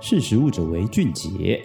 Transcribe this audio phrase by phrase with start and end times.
[0.00, 1.60] 识时务者为俊杰。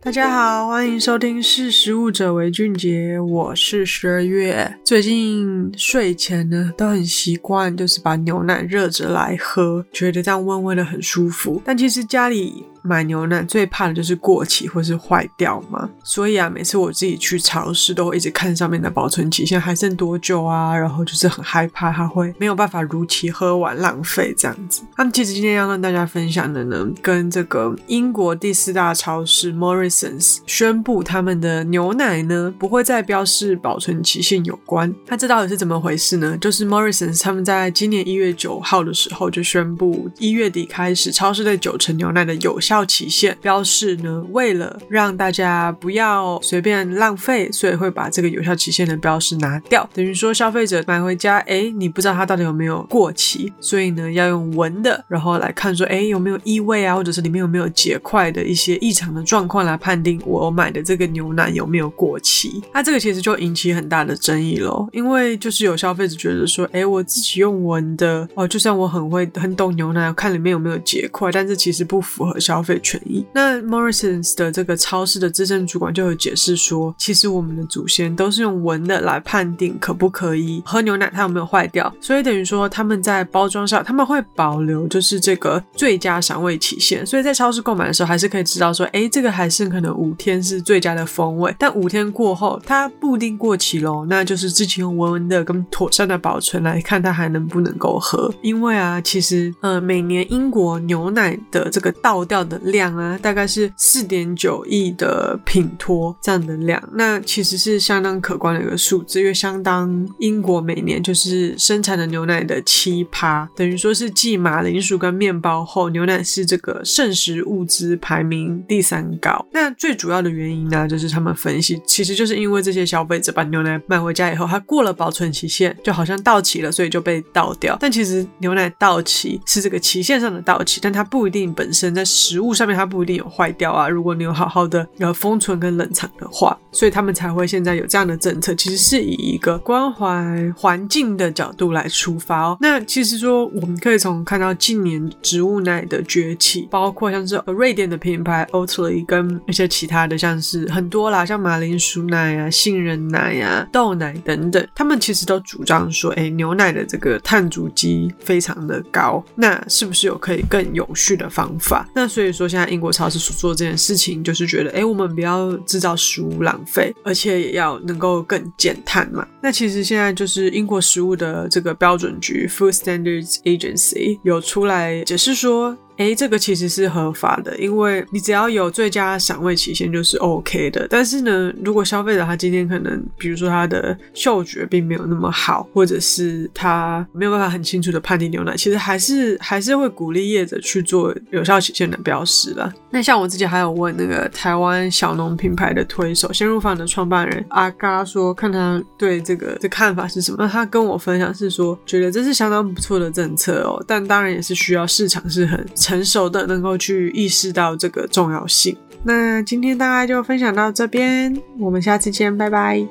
[0.00, 4.76] 大家好，欢迎收听《识时务者为俊杰》，我是十二月。
[4.84, 11.62] 最近睡前呢，都很习惯就是把牛奶热着来喝，觉得这样温温的很舒服。
[11.64, 24.82] 但其实家里买牛奶最怕的就是过期或是坏掉嘛，所以啊，每次我自己去超市都会一直看上面的保存期限还剩多久啊，然后就是很害怕它会没有办法如期喝完浪费这样子。
[24.96, 34.94] 那么其实今天要跟大家分享的呢，跟这个英国第四大超市 Morrisons 宣布他们的牛奶呢不会再标示保存期限有关。
[35.06, 36.36] 那这到底是怎么回事呢？
[36.40, 49.88] 就是 Morrisons 他们在今年一月九号的时候就宣布，一月底开始超市对九成牛奶的有效期限标示呢，为了让大家不要随便浪费，所以会把这个有效期限的标示拿掉。
[49.94, 62.62] 等于说消费者买回家，哎，你不知道它到底有没有过期，所以呢要用闻的，然后来看说，哎，有没有异味啊，或者是里面有没有结块的一些异常的状况来判定我买的这个牛奶有没有过期。
[62.72, 72.76] 那这个其实就引起很大的争议咯，因为就是有消费者觉得说，哎，我自己用闻的哦，就算我很会很懂牛奶，看里面有没有结块，但是其实不符合消费。
[72.86, 73.24] 权益。
[73.32, 81.92] 那 Morrisons 的这个超市的资深主管就有解释说，其实我们的祖先都是用闻的来判定可不可以喝牛奶，它有没有坏掉。
[82.00, 98.32] 所以等于说他们在包装上他们会保留就是这个最佳赏味期限，所以在超市购买的时候还是可以知道说，哎，这个还剩可能五天是最佳的风味，但五天过后它不一定过期喽，那就是自己用闻闻的跟妥善的保存来看它还能不能够喝。
[98.42, 119.46] 因为啊，其实呃每年英国牛奶的这个倒掉的量啊，大概是四点九亿的品托这样的量，那其实是相当可观的一个数字，因为相当英国每年就是生产的牛奶的七趴，等于说是继马铃薯跟面包后，牛奶是这个剩食物资排名第三高。
[119.52, 127.76] 那最主要的原因呢，就是他们分析，其实就是因为这些消费者把牛奶买回家以后，它过了保存期限，就好像到期了，所以就被倒掉。
[127.80, 132.52] 但其实牛奶到期是这个期限上的到期，但它不一定本身在食植物。
[132.56, 142.56] 上面它不一定有坏掉啊，如果你有好好的要封存跟冷藏的话，所以他们才会现在有这样的政策，其实是以一个关怀环境的角度来出发哦。
[142.60, 161.86] 那其实说我们可以从看到近年植物奶的崛起，包括像是瑞典的品牌 Oatly 跟一些其他的，像是很多啦，像马铃薯奶啊、杏仁奶啊、豆奶等等，他们其实都主张说，哎，牛奶的这个碳足迹非常的高，那是不是有可以更有序的方法？
[161.94, 162.56] 那所以所以说。
[162.56, 169.26] 现在英国超市所做这件事情，就是觉得，哎，我们不要制造食物浪费，而且也要能够更减碳嘛。
[169.42, 175.76] 那其实现在就是英国食物的这个标准局 （Food Standards Agency） 有出来解释说。
[175.96, 180.86] 诶，这个其实是合法的，因为你只要有最佳赏味期限就是 OK 的。
[180.90, 192.70] 但是呢，如果消费者他今天可能，比如说他的嗅觉并没有那么好，或者是他没有办法很清楚的判定牛奶，其实还是还是会鼓励业者去做有效期限的标识啦。
[192.90, 200.46] 那像我自己还有问那个台湾小农品牌的推手鲜乳坊的创办人阿嘎说，看他对这个的看法是什么？
[200.46, 205.66] 他跟我分享是说，觉得这是相当不错的政策哦，但当然也是需要市场是很。
[205.86, 208.76] 成熟的能够去意识到这个重要性。
[209.04, 212.84] 那今天大概就分享到这边，我们下次见，拜拜。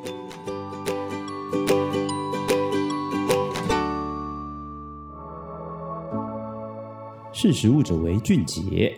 [7.34, 8.97] 识时务者为俊杰。